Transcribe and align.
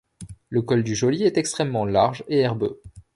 Le 0.49 0.63
col 0.63 0.83
du 0.83 0.95
Joly 0.95 1.21
est 1.25 1.37
extrêmement 1.37 1.85
large 1.85 2.23
et 2.27 2.39
herbeux. 2.39 2.81